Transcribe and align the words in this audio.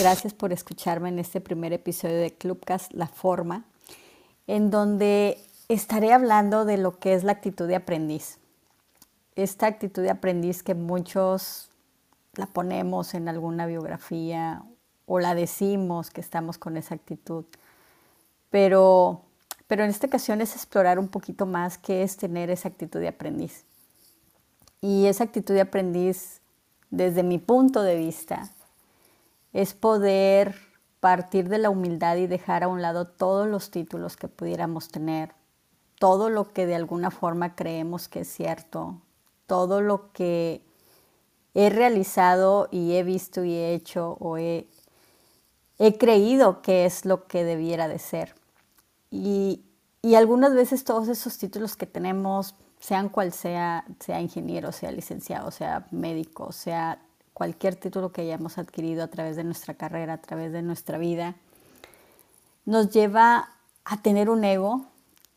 Gracias 0.00 0.32
por 0.32 0.52
escucharme 0.52 1.08
en 1.08 1.18
este 1.18 1.40
primer 1.40 1.72
episodio 1.72 2.18
de 2.18 2.30
Clubcast 2.30 2.92
La 2.92 3.08
Forma, 3.08 3.64
en 4.46 4.70
donde 4.70 5.44
estaré 5.66 6.12
hablando 6.12 6.64
de 6.64 6.76
lo 6.76 7.00
que 7.00 7.14
es 7.14 7.24
la 7.24 7.32
actitud 7.32 7.66
de 7.66 7.74
aprendiz. 7.74 8.38
Esta 9.34 9.66
actitud 9.66 10.02
de 10.02 10.10
aprendiz 10.10 10.62
que 10.62 10.76
muchos 10.76 11.70
la 12.34 12.46
ponemos 12.46 13.12
en 13.14 13.28
alguna 13.28 13.66
biografía 13.66 14.62
o 15.06 15.18
la 15.18 15.34
decimos 15.34 16.10
que 16.10 16.20
estamos 16.20 16.58
con 16.58 16.76
esa 16.76 16.94
actitud, 16.94 17.44
pero, 18.50 19.22
pero 19.66 19.82
en 19.82 19.90
esta 19.90 20.06
ocasión 20.06 20.40
es 20.40 20.54
explorar 20.54 21.00
un 21.00 21.08
poquito 21.08 21.44
más 21.44 21.76
qué 21.76 22.04
es 22.04 22.16
tener 22.16 22.50
esa 22.50 22.68
actitud 22.68 23.00
de 23.00 23.08
aprendiz. 23.08 23.64
Y 24.80 25.06
esa 25.06 25.24
actitud 25.24 25.54
de 25.54 25.62
aprendiz, 25.62 26.40
desde 26.88 27.24
mi 27.24 27.38
punto 27.38 27.82
de 27.82 27.96
vista, 27.96 28.52
es 29.52 29.74
poder 29.74 30.54
partir 31.00 31.48
de 31.48 31.58
la 31.58 31.70
humildad 31.70 32.16
y 32.16 32.26
dejar 32.26 32.64
a 32.64 32.68
un 32.68 32.82
lado 32.82 33.06
todos 33.06 33.46
los 33.46 33.70
títulos 33.70 34.16
que 34.16 34.28
pudiéramos 34.28 34.88
tener, 34.88 35.32
todo 35.98 36.30
lo 36.30 36.52
que 36.52 36.66
de 36.66 36.74
alguna 36.74 37.10
forma 37.10 37.54
creemos 37.54 38.08
que 38.08 38.20
es 38.20 38.28
cierto, 38.28 39.00
todo 39.46 39.80
lo 39.80 40.12
que 40.12 40.62
he 41.54 41.70
realizado 41.70 42.68
y 42.70 42.94
he 42.94 43.02
visto 43.02 43.44
y 43.44 43.54
he 43.54 43.74
hecho 43.74 44.16
o 44.20 44.38
he, 44.38 44.66
creído 45.98 46.60
que 46.62 46.84
es 46.84 47.04
lo 47.04 47.26
que 47.26 47.44
debiera 47.44 47.88
de 47.88 47.98
ser. 47.98 48.34
Y, 49.10 49.64
y 50.02 50.16
algunas 50.16 50.54
veces 50.54 50.84
todos 50.84 51.08
esos 51.08 51.38
títulos 51.38 51.76
que 51.76 51.86
tenemos, 51.86 52.54
sean 52.80 53.08
cual 53.08 53.32
sea, 53.32 53.84
sea 54.00 54.20
ingeniero, 54.20 54.72
sea 54.72 54.92
licenciado, 54.92 55.50
sea 55.50 55.86
médico, 55.90 56.52
sea 56.52 57.00
cualquier 57.38 57.76
título 57.76 58.10
que 58.10 58.22
hayamos 58.22 58.58
adquirido 58.58 59.04
a 59.04 59.06
través 59.06 59.36
de 59.36 59.44
nuestra 59.44 59.74
carrera, 59.74 60.14
a 60.14 60.20
través 60.20 60.52
de 60.52 60.60
nuestra 60.60 60.98
vida, 60.98 61.36
nos 62.66 62.90
lleva 62.90 63.50
a 63.84 64.02
tener 64.02 64.28
un 64.28 64.42
ego 64.42 64.86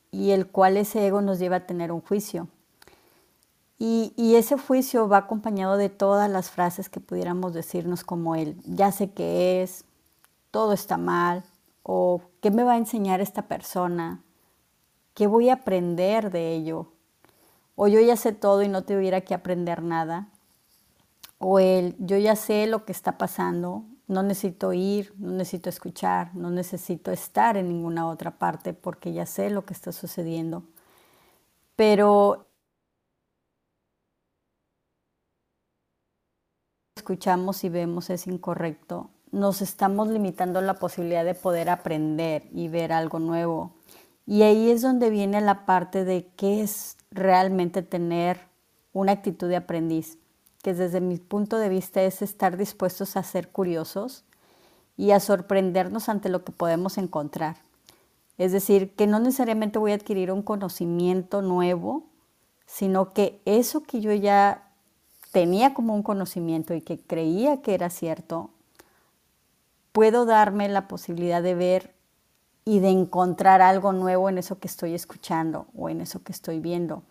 y 0.09 0.31
el 0.31 0.47
cual 0.47 0.77
ese 0.77 1.05
ego 1.05 1.21
nos 1.21 1.37
lleva 1.37 1.57
a 1.57 1.67
tener 1.67 1.91
un 1.91 2.01
juicio. 2.01 2.47
Y, 3.77 4.35
ese 4.35 4.57
juicio 4.57 5.07
va 5.07 5.17
acompañado 5.17 5.77
de 5.77 5.89
todas 5.89 6.29
las 6.29 6.49
frases 6.49 6.89
que 6.89 6.99
pudiéramos 6.99 7.53
decirnos 7.53 8.03
como 8.03 8.35
el 8.35 8.59
ya 8.63 8.91
sé 8.91 9.11
qué 9.11 9.61
es, 9.61 9.85
todo 10.49 10.73
está 10.73 10.97
mal, 10.97 11.43
o 11.83 12.21
qué 12.41 12.49
me 12.49 12.63
va 12.63 12.73
a 12.73 12.77
enseñar 12.77 13.21
esta 13.21 13.43
persona, 13.43 14.21
qué 15.13 15.27
voy 15.27 15.49
a 15.49 15.53
aprender 15.53 16.31
de 16.31 16.53
ello, 16.53 16.87
o 17.75 17.87
yo 17.87 17.99
ya 17.99 18.15
sé 18.15 18.33
todo 18.33 18.63
y 18.63 18.67
no 18.67 18.83
tuviera 18.83 19.21
que 19.21 19.35
aprender 19.35 19.83
nada 19.83 20.29
o 21.41 21.59
el 21.59 21.95
yo 21.99 22.17
ya 22.17 22.35
sé 22.35 22.67
lo 22.67 22.85
que 22.85 22.91
está 22.91 23.17
pasando, 23.17 23.85
no 24.07 24.23
necesito 24.23 24.73
ir, 24.73 25.13
no 25.17 25.31
necesito 25.31 25.69
escuchar, 25.69 26.35
no 26.35 26.51
necesito 26.51 27.11
estar 27.11 27.57
en 27.57 27.67
ninguna 27.69 28.07
otra 28.07 28.37
parte 28.37 28.73
porque 28.73 29.13
ya 29.13 29.25
sé 29.25 29.49
lo 29.49 29.65
que 29.65 29.73
está 29.73 29.91
sucediendo. 29.91 30.63
Pero 31.75 32.47
escuchamos 36.95 37.63
y 37.63 37.69
vemos 37.69 38.09
es 38.09 38.27
incorrecto, 38.27 39.09
nos 39.31 39.61
estamos 39.61 40.09
limitando 40.09 40.61
la 40.61 40.75
posibilidad 40.75 41.25
de 41.25 41.33
poder 41.35 41.69
aprender 41.69 42.47
y 42.53 42.67
ver 42.67 42.93
algo 42.93 43.19
nuevo. 43.19 43.73
Y 44.27 44.43
ahí 44.43 44.69
es 44.69 44.81
donde 44.81 45.09
viene 45.09 45.41
la 45.41 45.65
parte 45.65 46.05
de 46.05 46.27
qué 46.35 46.61
es 46.61 46.97
realmente 47.09 47.81
tener 47.81 48.41
una 48.93 49.13
actitud 49.13 49.47
de 49.49 49.55
aprendiz 49.55 50.20
que 50.61 50.73
desde 50.73 51.01
mi 51.01 51.17
punto 51.17 51.57
de 51.57 51.69
vista 51.69 52.01
es 52.03 52.21
estar 52.21 52.57
dispuestos 52.57 53.17
a 53.17 53.23
ser 53.23 53.49
curiosos 53.49 54.23
y 54.97 55.11
a 55.11 55.19
sorprendernos 55.19 56.09
ante 56.09 56.29
lo 56.29 56.43
que 56.43 56.51
podemos 56.51 56.97
encontrar. 56.97 57.57
Es 58.37 58.51
decir, 58.51 58.95
que 58.95 59.07
no 59.07 59.19
necesariamente 59.19 59.79
voy 59.79 59.91
a 59.91 59.95
adquirir 59.95 60.31
un 60.31 60.41
conocimiento 60.41 61.41
nuevo, 61.41 62.05
sino 62.65 63.13
que 63.13 63.41
eso 63.45 63.83
que 63.83 64.01
yo 64.01 64.13
ya 64.13 64.71
tenía 65.31 65.73
como 65.73 65.95
un 65.95 66.03
conocimiento 66.03 66.73
y 66.73 66.81
que 66.81 66.99
creía 66.99 67.61
que 67.61 67.73
era 67.73 67.89
cierto, 67.89 68.51
puedo 69.91 70.25
darme 70.25 70.69
la 70.69 70.87
posibilidad 70.87 71.43
de 71.43 71.55
ver 71.55 71.93
y 72.63 72.79
de 72.79 72.89
encontrar 72.89 73.61
algo 73.61 73.91
nuevo 73.91 74.29
en 74.29 74.37
eso 74.37 74.59
que 74.59 74.67
estoy 74.67 74.93
escuchando 74.93 75.67
o 75.75 75.89
en 75.89 76.01
eso 76.01 76.23
que 76.23 76.31
estoy 76.31 76.59
viendo. 76.59 77.03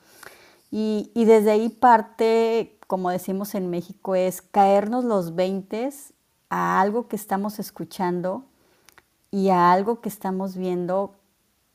Y, 0.70 1.10
y 1.14 1.24
desde 1.24 1.50
ahí 1.50 1.68
parte 1.68 2.79
como 2.90 3.10
decimos 3.10 3.54
en 3.54 3.70
México, 3.70 4.16
es 4.16 4.42
caernos 4.42 5.04
los 5.04 5.36
veintes 5.36 6.12
a 6.48 6.80
algo 6.80 7.06
que 7.06 7.14
estamos 7.14 7.60
escuchando 7.60 8.42
y 9.30 9.50
a 9.50 9.70
algo 9.70 10.00
que 10.00 10.08
estamos 10.08 10.56
viendo 10.56 11.14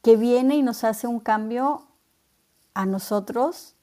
que 0.01 0.17
viene 0.17 0.57
y 0.57 0.61
nos 0.61 0.83
hace 0.83 1.07
un 1.07 1.21
cambio 1.21 1.87
a 2.73 2.85
nosotros 2.85 3.75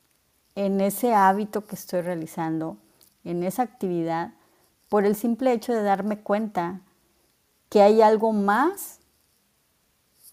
en 0.56 0.82
ese 0.82 1.14
hábito 1.14 1.64
que 1.64 1.74
estoy 1.74 2.02
realizando, 2.02 2.76
en 3.24 3.44
esa 3.44 3.62
actividad, 3.62 4.34
por 4.90 5.06
el 5.06 5.16
simple 5.16 5.54
hecho 5.54 5.72
de 5.72 5.82
darme 5.82 6.20
cuenta 6.20 6.82
que 7.70 7.80
hay 7.80 8.02
algo 8.02 8.34
más 8.34 9.00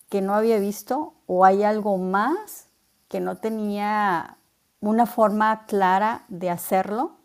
que 0.09 0.19
no 0.19 0.35
había 0.35 0.59
visto 0.59 1.13
o 1.27 1.45
hay 1.45 1.63
algo 1.63 1.97
más 1.97 2.67
que 3.07 3.21
no 3.21 3.37
tenía 3.37 4.38
una 4.81 5.05
forma 5.05 5.65
clara 5.65 6.25
de 6.29 6.49
hacerlo, 6.49 7.17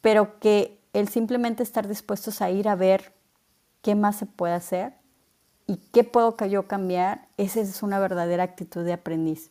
pero 0.00 0.38
que 0.38 0.80
el 0.92 1.08
simplemente 1.08 1.62
estar 1.62 1.88
dispuestos 1.88 2.42
a 2.42 2.50
ir 2.50 2.68
a 2.68 2.76
ver 2.76 3.12
qué 3.80 3.94
más 3.94 4.16
se 4.16 4.26
puede 4.26 4.54
hacer 4.54 4.94
y 5.66 5.76
qué 5.92 6.04
puedo 6.04 6.36
yo 6.46 6.66
cambiar, 6.66 7.28
esa 7.36 7.60
es 7.60 7.82
una 7.82 7.98
verdadera 7.98 8.42
actitud 8.42 8.84
de 8.84 8.92
aprendiz. 8.92 9.50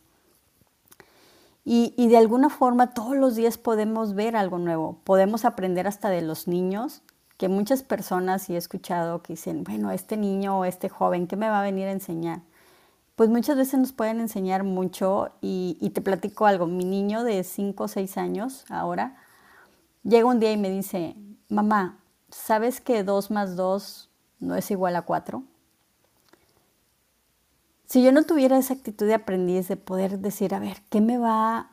Y, 1.64 1.94
y, 1.96 2.08
de 2.08 2.16
alguna 2.16 2.48
forma 2.48 2.92
todos 2.92 3.16
los 3.16 3.36
días 3.36 3.56
podemos 3.56 4.14
ver 4.14 4.34
algo 4.34 4.58
nuevo, 4.58 4.98
podemos 5.04 5.44
aprender 5.44 5.86
hasta 5.86 6.10
de 6.10 6.20
los 6.20 6.48
niños, 6.48 7.02
que 7.36 7.48
muchas 7.48 7.82
personas 7.82 8.50
y 8.50 8.54
he 8.54 8.56
escuchado 8.56 9.22
que 9.22 9.34
dicen, 9.34 9.62
bueno, 9.64 9.90
este 9.92 10.16
niño 10.16 10.58
o 10.58 10.64
este 10.64 10.88
joven, 10.88 11.26
¿qué 11.26 11.36
me 11.36 11.48
va 11.48 11.60
a 11.60 11.64
venir 11.64 11.86
a 11.88 11.92
enseñar? 11.92 12.40
Pues 13.16 13.28
muchas 13.28 13.56
veces 13.56 13.78
nos 13.78 13.92
pueden 13.92 14.20
enseñar 14.20 14.64
mucho 14.64 15.32
y, 15.40 15.90
te 15.94 16.00
platico 16.00 16.46
algo. 16.46 16.66
Mi 16.66 16.84
niño 16.84 17.24
de 17.24 17.44
5 17.44 17.84
o 17.84 17.88
6 17.88 18.16
años 18.16 18.64
ahora 18.68 19.16
llega 20.02 20.26
un 20.26 20.40
día 20.40 20.52
y 20.52 20.56
me 20.56 20.70
dice, 20.70 21.16
mamá, 21.48 21.98
¿sabes 22.30 22.80
que 22.80 23.04
2 23.04 23.30
más 23.30 23.56
2 23.56 24.10
no 24.40 24.56
es 24.56 24.70
igual 24.70 24.96
a 24.96 25.02
4? 25.02 25.42
Si 27.86 28.02
yo 28.02 28.10
no 28.10 28.24
tuviera 28.24 28.56
esa 28.56 28.72
actitud 28.72 29.06
de 29.06 29.14
aprendiz, 29.14 29.68
de 29.68 29.76
poder 29.76 30.18
decir, 30.18 30.54
a 30.54 30.58
ver, 30.58 30.78
¿qué 30.88 31.02
me 31.02 31.18
va 31.18 31.70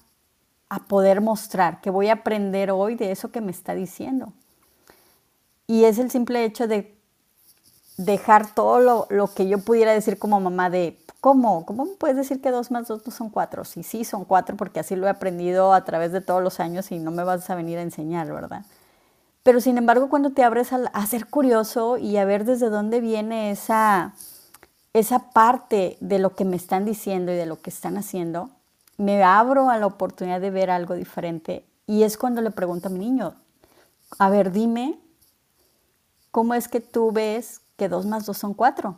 a 0.68 0.88
poder 0.88 1.22
mostrar? 1.22 1.80
¿Qué 1.80 1.90
voy 1.90 2.10
a 2.10 2.14
aprender 2.14 2.72
hoy 2.72 2.96
de 2.96 3.12
eso 3.12 3.32
que 3.32 3.40
me 3.40 3.52
está 3.52 3.74
diciendo? 3.74 4.34
Y 5.66 5.86
es 5.86 5.98
el 5.98 6.12
simple 6.12 6.44
hecho 6.44 6.68
de 6.68 6.99
dejar 8.04 8.54
todo 8.54 8.80
lo, 8.80 9.08
lo 9.10 9.34
que 9.34 9.48
yo 9.48 9.60
pudiera 9.60 9.94
decir 9.94 10.18
como 10.18 10.40
mamá 10.40 10.70
de, 10.70 10.98
¿Cómo? 11.22 11.66
¿Cómo 11.66 11.86
puedes 11.98 12.16
decir 12.16 12.40
que 12.42 12.50
dos 12.50 12.72
más 12.72 12.88
dos 12.88 13.06
no 13.06 13.12
son 13.12 13.30
cuatro? 13.30 13.66
Sí, 13.66 13.84
sí, 13.84 14.06
son 14.06 14.24
cuatro 14.24 14.56
porque 14.56 14.80
así 14.80 14.96
lo 14.96 15.08
he 15.08 15.10
aprendido 15.10 15.74
a 15.74 15.84
través 15.84 16.14
de 16.14 16.22
todos 16.22 16.42
los 16.42 16.62
años 16.62 16.92
y 16.92 17.00
no 17.00 17.12
me 17.12 17.26
vas 17.26 17.50
a 17.50 17.56
venir 17.56 17.78
a 17.78 17.82
enseñar, 17.82 18.32
¿verdad? 18.32 18.64
Pero 19.44 19.60
sin 19.60 19.78
embargo, 19.78 20.10
cuando 20.10 20.32
te 20.32 20.44
abres 20.44 20.72
a, 20.72 21.06
ser 21.08 21.26
curioso 21.26 21.98
y 21.98 22.16
a 22.16 22.26
ver 22.26 22.46
desde 22.46 22.70
dónde 22.70 23.02
viene 23.02 23.52
esa, 23.52 24.14
esa 24.94 25.32
parte 25.32 25.98
de 26.00 26.20
lo 26.20 26.36
que 26.36 26.46
me 26.46 26.56
están 26.56 26.86
diciendo 26.86 27.34
y 27.34 27.36
de 27.36 27.46
lo 27.46 27.62
que 27.62 27.70
están 27.70 27.98
haciendo, 27.98 28.50
me 28.98 29.22
abro 29.22 29.70
a 29.70 29.78
la 29.78 29.88
oportunidad 29.88 30.40
de 30.40 30.52
ver 30.52 30.70
algo 30.70 30.94
diferente. 30.94 31.66
Y 31.86 32.04
es 32.04 32.18
cuando 32.18 32.42
le 32.42 32.52
pregunto 32.52 32.88
a 32.88 32.92
mi 32.92 33.00
niño, 33.00 33.36
a 34.20 34.30
ver, 34.30 34.54
dime, 34.54 34.98
¿cómo 36.32 36.54
es 36.54 36.70
que 36.70 36.80
tú 36.80 37.12
ves 37.12 37.62
que 37.80 37.90
dos 37.90 38.06
más 38.06 38.28
dos 38.28 38.38
son 38.38 38.54
cuatro? 38.54 38.98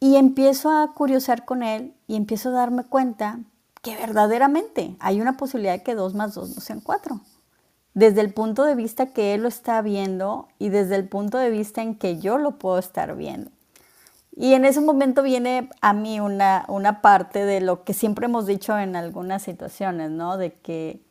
Y 0.00 0.16
empiezo 0.16 0.70
a 0.70 0.92
curiosar 0.92 1.44
con 1.44 1.62
él 1.62 1.94
y 2.06 2.16
empiezo 2.16 2.50
a 2.50 2.52
darme 2.52 2.84
cuenta 2.84 3.38
que 3.80 3.96
verdaderamente 3.96 4.96
hay 4.98 5.20
una 5.20 5.36
posibilidad 5.36 5.72
de 5.72 5.82
que 5.82 5.94
dos 5.94 6.14
más 6.14 6.34
dos 6.34 6.54
no 6.54 6.60
sean 6.60 6.80
cuatro. 6.80 7.20
Desde 7.94 8.20
el 8.20 8.34
punto 8.34 8.64
de 8.64 8.74
vista 8.74 9.06
que 9.06 9.34
él 9.34 9.42
lo 9.42 9.48
está 9.48 9.80
viendo 9.82 10.48
y 10.58 10.68
desde 10.68 10.96
el 10.96 11.08
punto 11.08 11.38
de 11.38 11.50
vista 11.50 11.80
en 11.80 11.96
que 11.96 12.18
yo 12.18 12.38
lo 12.38 12.58
puedo 12.58 12.78
estar 12.78 13.16
viendo. 13.16 13.50
Y 14.36 14.54
en 14.54 14.64
ese 14.64 14.80
momento 14.80 15.22
viene 15.22 15.70
a 15.80 15.92
mí 15.92 16.20
una, 16.20 16.64
una 16.68 17.00
parte 17.00 17.44
de 17.44 17.60
lo 17.60 17.82
que 17.84 17.94
siempre 17.94 18.26
hemos 18.26 18.46
dicho 18.46 18.78
en 18.78 18.94
algunas 18.94 19.42
situaciones, 19.42 20.10
¿no? 20.10 20.36
De 20.36 20.52
que 20.52 21.02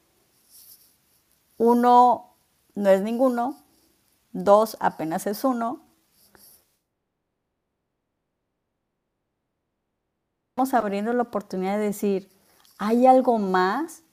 uno 1.57 2.35
no 2.75 2.89
es 2.89 3.01
ninguno, 3.01 3.57
dos 4.44 4.78
apenas 4.80 5.28
es 5.28 5.44
uno 5.44 5.88
abriendo 10.74 11.13
la 11.13 11.24
oportunidad 11.24 11.78
de 11.78 11.86
decir, 11.86 12.30
hay 12.78 13.06
algo 13.06 13.38
más. 13.39 14.04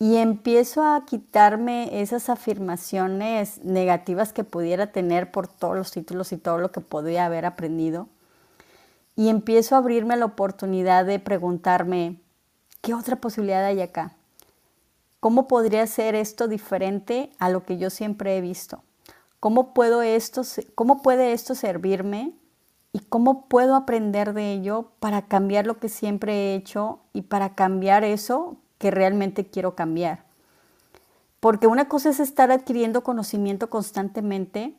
y 0.00 0.16
empiezo 0.16 0.82
a 0.82 1.06
quitarme 1.06 2.02
esas 2.02 2.28
afirmaciones 2.28 3.64
negativas 3.64 4.32
que 4.32 4.44
pudiera 4.44 4.92
tener 4.92 5.30
por 5.30 5.48
todos 5.48 5.76
los 5.76 5.92
títulos 5.92 6.32
y 6.32 6.36
todo 6.36 6.58
lo 6.58 6.72
que 6.72 6.80
podía 6.80 7.24
haber 7.24 7.46
aprendido. 7.46 8.08
Y 9.16 9.28
empiezo 9.28 9.76
a 9.76 9.78
abrirme 9.78 10.16
la 10.16 10.26
oportunidad 10.26 11.06
de 11.06 11.20
preguntarme, 11.20 12.20
¿qué 12.82 12.92
otra 12.94 13.16
posibilidad 13.16 13.64
hay 13.64 13.80
acá? 13.80 14.16
¿Cómo 15.24 15.48
podría 15.48 15.86
ser 15.86 16.14
esto 16.14 16.48
diferente 16.48 17.30
a 17.38 17.48
lo 17.48 17.64
que 17.64 17.78
yo 17.78 17.88
siempre 17.88 18.36
he 18.36 18.42
visto? 18.42 18.82
¿Cómo, 19.40 19.72
puedo 19.72 20.02
esto, 20.02 20.42
¿Cómo 20.74 21.00
puede 21.00 21.32
esto 21.32 21.54
servirme? 21.54 22.34
¿Y 22.92 22.98
cómo 22.98 23.48
puedo 23.48 23.74
aprender 23.74 24.34
de 24.34 24.52
ello 24.52 24.90
para 25.00 25.22
cambiar 25.22 25.66
lo 25.66 25.78
que 25.78 25.88
siempre 25.88 26.34
he 26.34 26.54
hecho 26.56 26.98
y 27.14 27.22
para 27.22 27.54
cambiar 27.54 28.04
eso 28.04 28.58
que 28.76 28.90
realmente 28.90 29.46
quiero 29.46 29.74
cambiar. 29.74 30.26
Porque 31.40 31.68
una 31.68 31.88
cosa 31.88 32.10
es 32.10 32.20
estar 32.20 32.50
adquiriendo 32.50 33.02
conocimiento 33.02 33.70
constantemente 33.70 34.74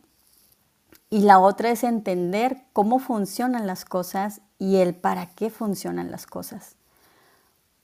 y 1.09 1.21
la 1.21 1.39
otra 1.39 1.71
es 1.71 1.83
entender 1.83 2.61
cómo 2.71 2.99
funcionan 2.99 3.65
las 3.65 3.83
cosas 3.83 4.41
y 4.59 4.75
el 4.75 4.93
para 4.93 5.25
qué 5.31 5.49
funcionan 5.49 6.11
las 6.11 6.27
cosas. 6.27 6.75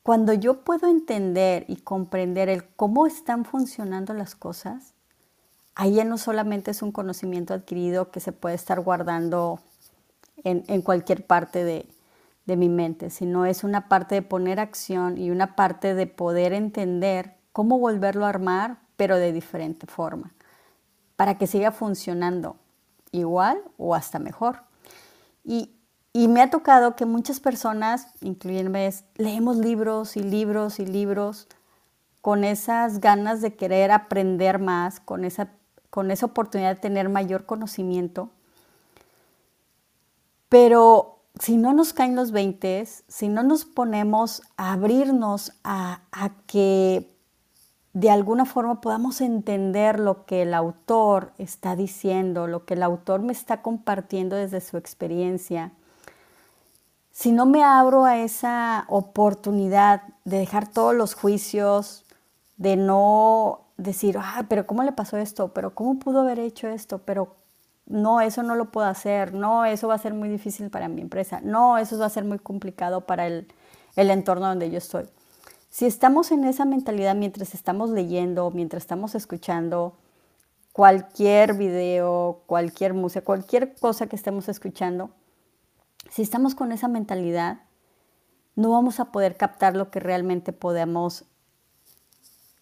Cuando 0.03 0.33
yo 0.33 0.62
puedo 0.62 0.88
entender 0.88 1.65
y 1.68 1.77
comprender 1.77 2.50
el 2.50 2.68
cómo 2.75 3.06
están 3.06 3.45
funcionando 3.45 4.13
las 4.13 4.36
cosas, 4.36 4.94
ahí 5.75 5.95
ya 5.95 6.06
no 6.06 6.18
solamente 6.18 6.71
es 6.71 6.81
un 6.81 6.92
conocimiento 6.92 7.53
adquirido 7.53 8.09
que 8.09 8.19
se 8.19 8.31
puede 8.31 8.56
estar 8.56 8.80
guardando 8.80 9.59
en, 10.44 10.81
cualquier 10.81 11.25
parte 11.25 11.63
de, 11.63 11.88
de 12.45 12.57
mi 12.57 12.68
mente, 12.68 13.12
sino 13.12 13.45
es 13.45 13.63
una 13.63 13.89
parte 13.89 14.15
de 14.15 14.21
poner 14.24 14.59
acción 14.59 15.19
y 15.19 15.30
una 15.30 15.56
parte 15.56 15.94
de 15.94 16.07
poder 16.07 16.53
entender 16.53 17.36
cómo 17.51 17.77
volverlo 17.77 18.25
a 18.25 18.30
armar, 18.30 18.80
pero 18.98 19.18
de 19.18 19.31
diferente 19.33 19.86
forma, 19.86 20.33
para 21.15 21.38
que 21.38 21.45
siga 21.45 21.71
funcionando 21.71 22.56
igual 23.12 23.62
o 23.77 23.94
hasta 23.94 24.18
mejor. 24.18 24.63
Y, 25.44 25.75
y 26.13 26.28
me 26.28 26.42
ha 26.42 26.50
tocado 26.50 26.96
que 26.96 27.06
muchas 27.06 27.40
personas, 27.40 28.08
incluyéndome, 28.22 28.94
leemos 29.16 29.58
libros 29.58 30.18
y 30.18 30.24
libros 30.24 30.80
y 30.80 30.86
libros 30.86 31.48
con 32.22 32.44
esas 32.44 33.00
ganas 33.00 33.42
de 33.42 33.56
querer 33.56 33.92
aprender 33.92 34.60
más, 34.60 35.00
con 35.00 35.25
esa, 35.25 35.50
con 35.90 36.12
esa 36.12 36.28
oportunidad 36.28 36.75
de 36.75 36.81
tener 36.81 37.10
mayor 37.10 37.46
conocimiento. 37.46 38.30
Pero 40.50 41.22
si 41.40 41.58
no 41.58 41.74
nos 41.74 41.94
caen 41.94 42.16
los 42.16 42.31
20, 42.31 42.86
si 43.08 43.30
no 43.30 43.42
nos 43.42 43.66
ponemos 43.66 44.44
a 44.58 44.74
abrirnos 44.74 45.54
a, 45.63 46.02
que 46.46 47.10
de 47.94 48.10
alguna 48.10 48.46
forma 48.46 48.81
podamos 48.81 49.22
entender 49.22 50.00
lo 50.00 50.25
que 50.25 50.44
el 50.44 50.54
autor 50.54 51.31
está 51.38 51.75
diciendo, 51.75 52.48
lo 52.48 52.66
que 52.66 52.74
el 52.74 52.84
autor 52.84 53.22
me 53.22 53.34
está 53.34 53.62
compartiendo 53.62 54.36
desde 54.36 54.62
su 54.62 54.78
experiencia, 54.78 55.72
si 57.12 57.31
no 57.31 57.46
me 57.46 57.63
abro 57.63 58.06
a 58.06 58.18
esa 58.18 58.86
oportunidad 58.88 60.04
de 60.25 60.38
dejar 60.40 60.68
todos 60.68 60.96
los 60.96 61.13
juicios, 61.13 62.06
de 62.58 62.75
no 62.78 63.62
decir, 63.78 64.18
ah, 64.19 64.46
pero 64.48 64.66
¿cómo 64.66 64.84
le 64.84 64.92
pasó 64.92 65.18
esto? 65.18 65.54
¿Pero 65.54 65.75
cómo 65.75 66.00
pudo 66.00 66.22
haber 66.22 66.40
hecho 66.40 66.68
esto? 66.68 67.00
¿Pero 67.00 67.36
no, 67.86 68.22
eso 68.22 68.44
no 68.44 68.56
lo 68.56 68.72
puedo 68.72 68.88
hacer, 68.88 69.34
no, 69.34 69.66
eso 69.66 69.88
va 69.88 69.96
a 69.96 70.00
ser 70.00 70.13
muy 70.13 70.30
difícil 70.30 70.69
para 70.69 70.88
mi 70.88 71.02
empresa, 71.02 71.42
no, 71.44 71.78
eso 71.78 71.98
va 71.98 72.06
a 72.06 72.10
ser 72.10 72.24
muy 72.24 72.40
complicado 72.40 73.02
para 73.02 73.28
el, 73.28 73.48
entorno 73.96 74.48
donde 74.48 74.72
yo 74.72 74.78
estoy. 74.78 75.06
Si 75.69 75.86
estamos 75.86 76.31
en 76.31 76.46
esa 76.46 76.66
mentalidad 76.66 77.16
mientras 77.16 77.54
estamos 77.54 77.90
leyendo, 77.90 78.52
mientras 78.52 78.84
estamos 78.84 79.16
escuchando 79.16 79.96
cualquier 80.74 81.54
video, 81.56 82.42
cualquier 82.46 82.94
música, 82.94 83.24
cualquier 83.25 83.75
cosa 83.75 84.08
que 84.08 84.16
estemos 84.16 84.48
escuchando, 84.48 85.12
si 86.12 86.22
estamos 86.22 86.54
con 86.54 86.72
esa 86.72 86.88
mentalidad, 86.88 87.63
no 88.56 88.69
vamos 88.69 89.00
a 89.00 89.12
poder 89.12 89.36
captar 89.36 89.75
lo 89.75 89.90
que 89.90 90.00
realmente 90.00 90.54
podemos 90.54 91.25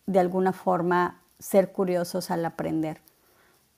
de 0.06 0.20
alguna 0.20 0.54
forma 0.54 1.22
ser 1.40 1.74
curiosos 1.74 2.32
al 2.32 2.46
aprender 2.46 3.02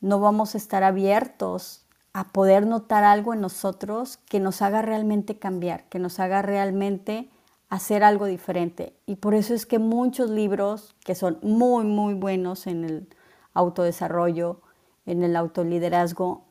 no 0.02 0.20
vamos 0.20 0.56
a 0.56 0.58
estar 0.58 0.84
abiertos 0.84 1.86
a 2.14 2.28
poder 2.28 2.66
notar 2.66 3.04
algo 3.04 3.34
en 3.34 3.40
nosotros 3.40 4.18
que 4.18 4.40
nos 4.40 4.62
haga 4.62 4.82
realmente 4.82 5.38
cambiar, 5.38 5.88
que 5.88 6.00
nos 6.00 6.20
haga 6.20 6.42
realmente 6.42 7.30
hacer 7.70 8.04
algo 8.04 8.26
diferente. 8.26 8.98
Y 9.06 9.16
por 9.16 9.34
eso 9.34 9.54
es 9.54 9.66
que 9.66 9.80
muchos 9.80 10.30
libros 10.30 10.96
que 11.06 11.16
son 11.16 11.40
muy, 11.42 11.86
muy 11.86 12.16
buenos 12.16 12.68
en 12.68 12.84
el 12.84 13.08
autodesarrollo, 13.54 14.62
en 15.06 15.24
el 15.24 15.36
autoliderazgo, 15.36 16.44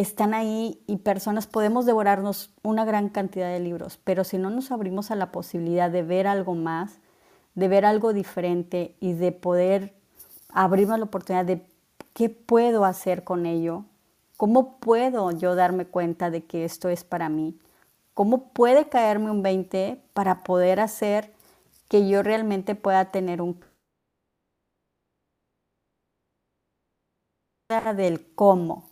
están 0.00 0.34
ahí 0.34 0.80
y 0.86 0.98
personas 0.98 1.46
podemos 1.46 1.86
devorarnos 1.86 2.52
una 2.62 2.84
gran 2.84 3.08
cantidad 3.08 3.50
de 3.52 3.60
libros, 3.60 3.98
pero 4.04 4.24
si 4.24 4.38
no 4.38 4.50
nos 4.50 4.70
abrimos 4.70 5.10
a 5.10 5.16
la 5.16 5.32
posibilidad 5.32 5.90
de 5.90 6.02
ver 6.02 6.26
algo 6.26 6.54
más, 6.54 7.00
de 7.54 7.68
ver 7.68 7.84
algo 7.84 8.12
diferente 8.12 8.94
y 9.00 9.14
de 9.14 9.32
poder 9.32 9.94
abrirnos 10.50 10.98
la 10.98 11.06
oportunidad 11.06 11.44
de 11.44 11.62
¿Qué 12.14 12.30
puedo 12.30 12.84
hacer 12.84 13.22
con 13.22 13.46
ello? 13.46 13.84
¿Cómo 14.36 14.78
puedo 14.80 15.30
yo 15.30 15.54
darme 15.54 15.84
cuenta 15.86 16.30
de 16.30 16.44
que 16.44 16.64
esto 16.64 16.88
es 16.88 17.04
para 17.04 17.28
mí? 17.28 17.56
¿Cómo 18.12 18.48
puede 18.48 18.88
caerme 18.88 19.30
un 19.30 19.42
20 19.42 20.02
para 20.14 20.42
poder 20.42 20.80
hacer 20.80 21.32
que 21.88 22.08
yo 22.08 22.24
realmente 22.24 22.74
pueda 22.74 23.12
tener 23.12 23.40
un 23.40 23.60
del 27.96 28.34
cómo? 28.34 28.87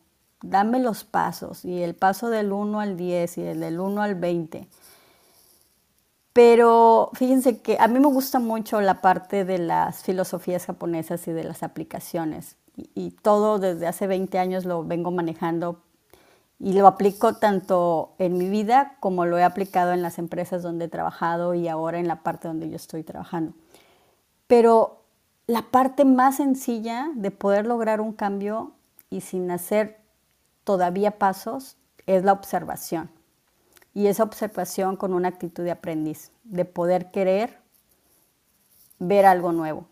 Dame 0.50 0.80
los 0.80 1.04
pasos 1.04 1.64
y 1.64 1.82
el 1.82 1.94
paso 1.94 2.30
del 2.30 2.52
1 2.52 2.80
al 2.80 2.96
10 2.96 3.38
y 3.38 3.42
el 3.42 3.60
del 3.60 3.80
1 3.80 4.02
al 4.02 4.14
20. 4.14 4.68
Pero 6.32 7.10
fíjense 7.14 7.62
que 7.62 7.78
a 7.80 7.88
mí 7.88 7.98
me 7.98 8.08
gusta 8.08 8.38
mucho 8.38 8.80
la 8.80 9.00
parte 9.00 9.44
de 9.44 9.58
las 9.58 10.02
filosofías 10.02 10.66
japonesas 10.66 11.26
y 11.28 11.32
de 11.32 11.44
las 11.44 11.62
aplicaciones 11.62 12.56
y, 12.94 13.10
todo 13.10 13.58
desde 13.58 13.86
hace 13.86 14.06
20 14.06 14.38
años 14.38 14.64
lo 14.64 14.84
vengo 14.84 15.10
manejando 15.10 15.80
y 16.58 16.72
lo 16.72 16.86
aplico 16.86 17.34
tanto 17.34 18.14
en 18.18 18.36
mi 18.36 18.48
vida 18.48 18.96
como 19.00 19.24
lo 19.24 19.38
he 19.38 19.44
aplicado 19.44 19.92
en 19.92 20.02
las 20.02 20.18
empresas 20.18 20.62
donde 20.62 20.86
he 20.86 20.88
trabajado 20.88 21.54
y 21.54 21.68
ahora 21.68 21.98
en 21.98 22.08
la 22.08 22.22
parte 22.22 22.48
donde 22.48 22.68
yo 22.68 22.76
estoy 22.76 23.02
trabajando. 23.02 23.54
Pero 24.46 25.02
la 25.46 25.62
parte 25.62 26.04
más 26.04 26.36
sencilla 26.36 27.10
de 27.14 27.30
poder 27.30 27.66
lograr 27.66 28.00
un 28.00 28.12
cambio 28.12 28.72
y 29.10 29.20
sin 29.20 29.50
hacer 29.50 29.98
todavía 30.66 31.12
pasos 31.12 31.76
es 32.06 32.24
la 32.24 32.32
observación. 32.32 33.08
Y 33.94 34.08
esa 34.08 34.24
observación 34.24 34.96
con 34.96 35.14
una 35.14 35.28
actitud 35.28 35.62
de 35.62 35.70
aprendiz, 35.70 36.32
de 36.42 36.64
poder 36.64 37.12
querer 37.12 37.60
ver 38.98 39.26
algo 39.26 39.52
nuevo. 39.52 39.86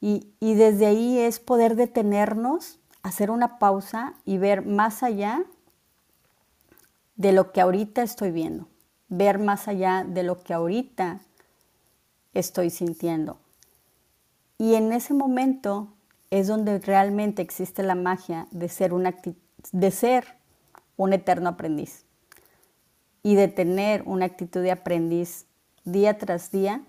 Y, 0.00 0.24
desde 0.40 0.86
ahí 0.86 1.18
es 1.18 1.38
poder 1.38 1.76
detenernos, 1.76 2.78
hacer 3.02 3.30
una 3.30 3.58
pausa 3.58 4.14
y 4.24 4.38
ver 4.38 4.64
más 4.64 5.02
allá 5.02 5.44
de 7.16 7.32
lo 7.32 7.52
que 7.52 7.60
ahorita 7.60 8.02
estoy 8.02 8.30
viendo, 8.30 8.66
ver 9.08 9.38
más 9.38 9.68
allá 9.68 10.06
de 10.08 10.22
lo 10.22 10.42
que 10.42 10.54
ahorita 10.54 11.20
estoy 12.32 12.70
sintiendo. 12.70 13.38
Y 14.56 14.74
en 14.76 14.94
ese 14.94 15.12
momento 15.12 15.92
es 16.30 16.46
donde 16.46 16.78
realmente 16.78 17.42
existe 17.42 17.82
la 17.82 17.94
magia 17.94 18.46
de 18.50 18.68
ser, 18.68 18.92
de 19.72 19.90
ser 19.90 20.24
un 20.96 21.12
eterno 21.12 21.50
aprendiz 21.50 22.04
y 23.22 23.34
de 23.34 23.48
tener 23.48 24.02
una 24.06 24.26
actitud 24.26 24.62
de 24.62 24.70
aprendiz 24.70 25.46
día 25.84 26.18
tras 26.18 26.50
día 26.50 26.82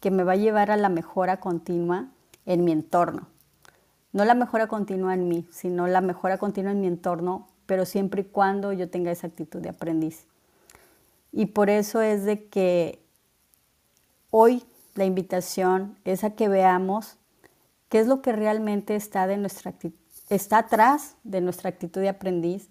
que 0.00 0.10
me 0.10 0.24
va 0.24 0.32
a 0.32 0.36
llevar 0.36 0.70
a 0.70 0.76
la 0.76 0.88
mejora 0.88 1.38
continua 1.38 2.08
en 2.46 2.64
mi 2.64 2.72
entorno. 2.72 3.28
No 4.12 4.24
la 4.24 4.34
mejora 4.34 4.66
continua 4.66 5.14
en 5.14 5.28
mí, 5.28 5.46
sino 5.52 5.86
la 5.86 6.00
mejora 6.00 6.38
continua 6.38 6.72
en 6.72 6.80
mi 6.80 6.88
entorno, 6.88 7.48
pero 7.66 7.84
siempre 7.84 8.22
y 8.22 8.24
cuando 8.24 8.72
yo 8.72 8.90
tenga 8.90 9.12
esa 9.12 9.28
actitud 9.28 9.60
de 9.60 9.68
aprendiz. 9.68 10.26
Y 11.32 11.46
por 11.46 11.70
eso 11.70 12.02
es 12.02 12.24
de 12.24 12.46
que 12.46 12.98
hoy 14.30 14.64
la 14.96 15.04
invitación 15.04 15.96
es 16.04 16.24
a 16.24 16.30
que 16.30 16.48
veamos 16.48 17.19
qué 17.90 17.98
es 17.98 18.06
lo 18.06 18.22
que 18.22 18.32
realmente 18.32 18.96
está, 18.96 19.26
de 19.26 19.36
atrás 20.58 21.16
de 21.24 21.40
nuestra 21.42 21.68
actitud 21.68 22.00
de 22.00 22.08
aprendiz 22.08 22.70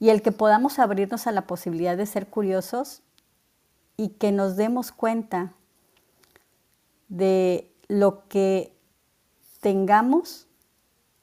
y 0.00 0.10
el 0.10 0.22
que 0.22 0.32
podamos 0.32 0.78
abrirnos 0.78 1.26
a 1.26 1.32
la 1.32 1.46
posibilidad 1.46 1.96
de 1.96 2.04
ser 2.04 2.26
curiosos 2.26 3.02
y 3.96 4.10
que 4.10 4.32
nos 4.32 4.56
demos 4.56 4.92
cuenta 4.92 5.54
de 7.08 7.72
lo 7.86 8.26
que 8.28 8.76
tengamos 9.60 10.48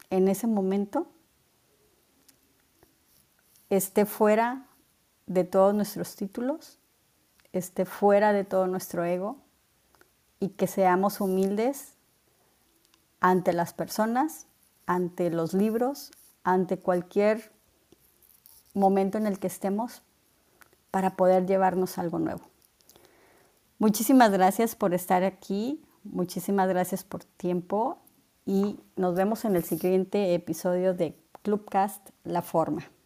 en 0.09 0.29
ese 0.29 0.47
momento 0.47 1.07
esté 3.69 4.05
fuera 4.05 4.67
de 5.25 5.43
todos 5.43 5.75
nuestros 5.75 6.15
títulos, 6.15 6.79
esté 7.51 7.83
fuera 7.83 8.31
de 8.31 8.45
todo 8.45 8.67
nuestro 8.67 9.03
ego 9.03 9.37
y 10.39 10.49
que 10.49 10.67
seamos 10.67 11.19
humildes 11.19 11.96
ante 13.19 13.53
las 13.53 13.73
personas, 13.73 14.47
ante 14.85 15.29
los 15.29 15.53
libros, 15.53 16.11
ante 16.43 16.77
cualquier 16.79 17.51
momento 18.73 19.17
en 19.17 19.27
el 19.27 19.39
que 19.39 19.47
estemos 19.47 20.01
para 20.91 21.15
poder 21.15 21.45
llevarnos 21.45 21.97
algo 21.97 22.19
nuevo. 22.19 22.41
Muchísimas 23.79 24.31
gracias 24.31 24.75
por 24.75 24.93
estar 24.93 25.23
aquí, 25.23 25.83
muchísimas 26.03 26.67
gracias 26.69 27.03
por 27.03 27.23
tiempo 27.23 27.99
y 28.45 28.79
nos 28.95 29.13
vemos 29.15 29.45
en 29.45 29.55
el 29.55 29.63
siguiente 29.63 30.33
episodio 30.33 30.93
de 30.93 31.15
Clubcast 31.43 32.09
La 32.23 32.41
Forma. 32.41 32.96